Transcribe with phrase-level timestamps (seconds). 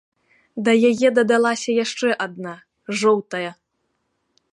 [0.67, 2.53] Да яе дадалася яшчэ адна,
[3.03, 3.51] жоўтая.